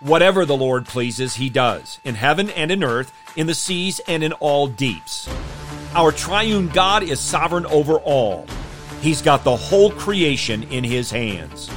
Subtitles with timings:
[0.00, 4.22] Whatever the Lord pleases, he does, in heaven and in earth, in the seas and
[4.22, 5.28] in all deeps.
[5.94, 8.46] Our triune God is sovereign over all.
[9.00, 11.70] He's got the whole creation in his hands.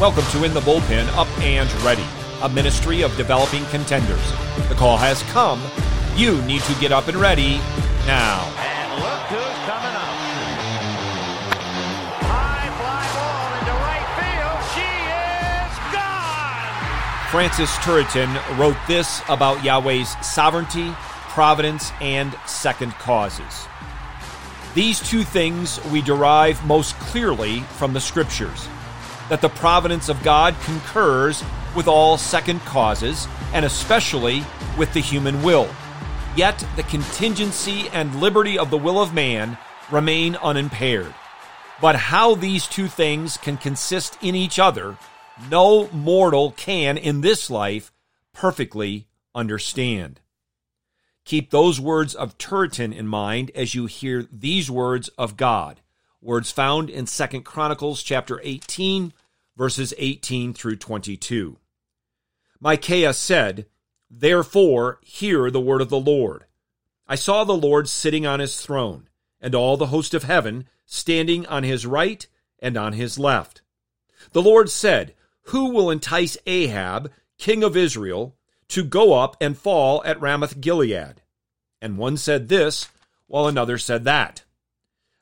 [0.00, 2.04] Welcome to In the Bullpen Up and Ready,
[2.42, 4.30] a ministry of developing contenders.
[4.68, 5.60] The call has come.
[6.14, 7.56] You need to get up and ready
[8.06, 8.44] now.
[8.58, 10.14] And look who's coming up.
[12.22, 14.62] High fly ball into right field.
[14.70, 14.86] She
[15.66, 17.30] is gone.
[17.32, 20.92] Francis Turretin wrote this about Yahweh's sovereignty,
[21.30, 23.66] providence, and second causes.
[24.74, 28.68] These two things we derive most clearly from the Scriptures
[29.28, 31.42] that the providence of God concurs
[31.76, 34.42] with all second causes, and especially
[34.76, 35.68] with the human will.
[36.36, 39.58] Yet the contingency and liberty of the will of man
[39.90, 41.14] remain unimpaired.
[41.80, 44.96] But how these two things can consist in each other,
[45.50, 47.92] no mortal can in this life
[48.32, 50.20] perfectly understand.
[51.24, 55.80] Keep those words of Turretin in mind as you hear these words of God,
[56.22, 59.12] words found in 2 Chronicles chapter 18,
[59.58, 61.58] verses 18 through 22.
[62.60, 63.66] Micaiah said,
[64.08, 66.44] Therefore, hear the word of the Lord.
[67.08, 69.08] I saw the Lord sitting on his throne,
[69.40, 72.24] and all the host of heaven standing on his right
[72.60, 73.62] and on his left.
[74.30, 75.14] The Lord said,
[75.46, 78.36] Who will entice Ahab, king of Israel,
[78.68, 81.22] to go up and fall at Ramoth Gilead?
[81.82, 82.88] And one said this,
[83.26, 84.44] while another said that.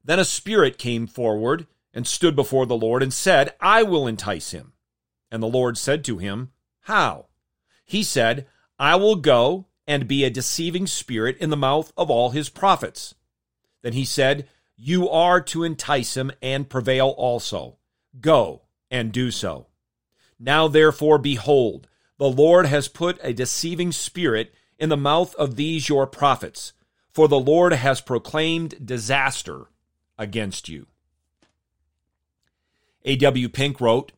[0.05, 1.67] Then a spirit came forward
[1.97, 4.75] and stood before the Lord and said, I will entice him.
[5.31, 7.29] And the Lord said to him, How?
[7.87, 8.47] He said,
[8.79, 13.15] I will go and be a deceiving spirit in the mouth of all his prophets.
[13.81, 14.47] Then he said,
[14.77, 17.79] You are to entice him and prevail also.
[18.21, 19.69] Go and do so.
[20.39, 25.89] Now therefore, behold, the Lord has put a deceiving spirit in the mouth of these
[25.89, 26.75] your prophets,
[27.11, 29.69] for the Lord has proclaimed disaster
[30.19, 30.89] against you.
[33.07, 33.49] A.W.
[33.49, 34.13] Pink wrote,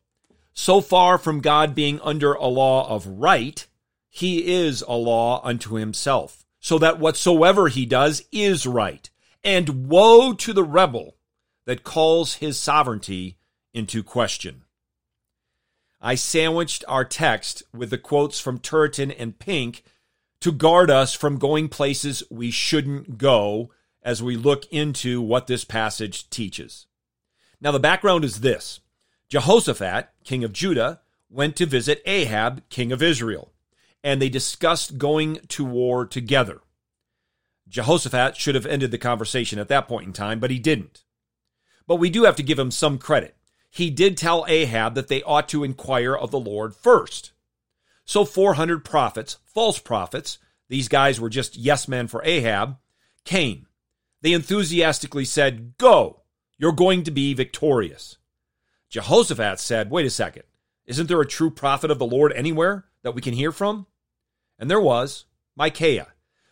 [0.53, 3.66] So far from God being under a law of right,
[4.09, 9.09] he is a law unto himself, so that whatsoever he does is right.
[9.44, 11.16] And woe to the rebel
[11.66, 13.37] that calls his sovereignty
[13.72, 14.65] into question.
[16.00, 19.84] I sandwiched our text with the quotes from Turretin and Pink
[20.41, 23.70] to guard us from going places we shouldn't go
[24.03, 26.88] as we look into what this passage teaches.
[27.60, 28.80] Now, the background is this
[29.28, 33.52] Jehoshaphat, king of Judah, went to visit Ahab, king of Israel,
[34.02, 36.60] and they discussed going to war together.
[37.69, 41.04] Jehoshaphat should have ended the conversation at that point in time, but he didn't.
[41.86, 43.36] But we do have to give him some credit.
[43.70, 47.32] He did tell Ahab that they ought to inquire of the Lord first.
[48.04, 50.38] So 400 prophets, false prophets,
[50.69, 52.78] these guys were just yes men for Ahab,
[53.25, 53.66] came.
[54.22, 56.22] They enthusiastically said, Go,
[56.58, 58.19] you're going to be victorious.
[58.91, 60.42] Jehoshaphat said, Wait a second,
[60.86, 63.86] isn't there a true prophet of the Lord anywhere that we can hear from?
[64.58, 65.26] And there was,
[65.56, 66.08] Micaiah.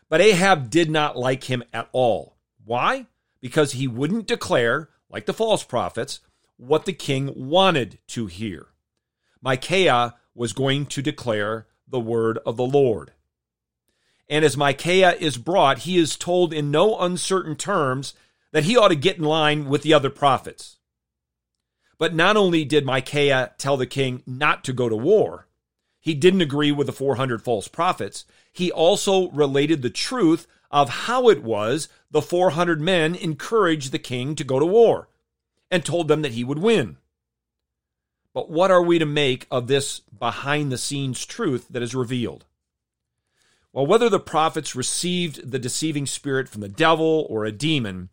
[0.09, 2.37] But Ahab did not like him at all.
[2.65, 3.07] Why?
[3.41, 6.21] Because he wouldn't declare, like the false prophets,
[6.57, 8.69] what the king wanted to hear.
[9.43, 13.13] Micaiah was going to declare the word of the Lord.
[14.29, 18.15] And as Micaiah is brought, he is told in no uncertain terms
[18.57, 20.79] that he ought to get in line with the other prophets.
[21.99, 25.47] But not only did Micaiah tell the king not to go to war,
[26.01, 28.25] he didn't agree with the 400 false prophets.
[28.51, 34.35] He also related the truth of how it was the 400 men encouraged the king
[34.37, 35.11] to go to war
[35.71, 36.97] and told them that he would win.
[38.33, 42.47] But what are we to make of this behind the scenes truth that is revealed?
[43.75, 48.09] Well, whether the prophets received the deceiving spirit from the devil or a demon,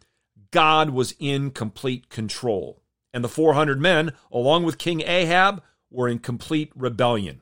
[0.54, 2.84] God was in complete control.
[3.12, 7.42] And the 400 men, along with King Ahab, were in complete rebellion.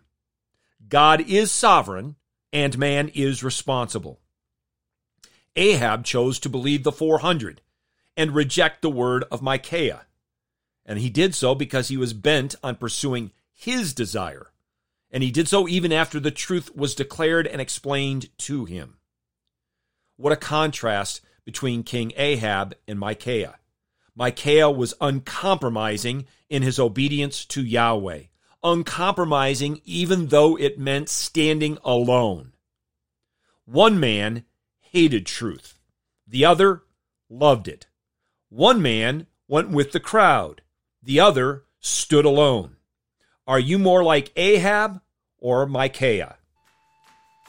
[0.87, 2.15] God is sovereign
[2.53, 4.21] and man is responsible.
[5.57, 7.61] Ahab chose to believe the 400
[8.15, 10.05] and reject the word of Micaiah.
[10.85, 14.51] And he did so because he was bent on pursuing his desire.
[15.11, 18.99] And he did so even after the truth was declared and explained to him.
[20.15, 23.55] What a contrast between King Ahab and Micaiah.
[24.15, 28.23] Micaiah was uncompromising in his obedience to Yahweh,
[28.63, 32.53] uncompromising even though it meant standing alone.
[33.65, 34.43] One man
[34.79, 35.79] hated truth,
[36.27, 36.83] the other
[37.29, 37.87] loved it.
[38.49, 40.61] One man went with the crowd,
[41.01, 42.75] the other stood alone.
[43.47, 45.01] Are you more like Ahab
[45.37, 46.37] or Micaiah?